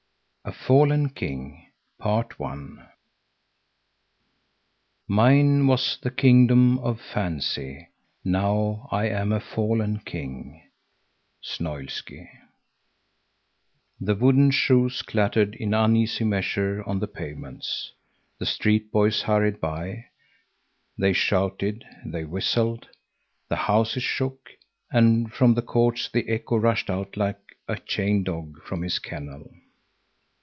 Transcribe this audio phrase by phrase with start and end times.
[0.43, 1.67] A FALLEN KING
[5.07, 7.87] Mine was the kingdom of fancy,
[8.25, 10.63] now I am a fallen king.
[11.43, 12.27] SNOILSKY.
[13.99, 17.93] The wooden shoes clattered in uneasy measure on the pavements.
[18.39, 20.05] The street boys hurried by.
[20.97, 22.89] They shouted, they whistled.
[23.47, 24.49] The houses shook,
[24.89, 29.47] and from the courts the echo rushed out like a chained dog from his kennel.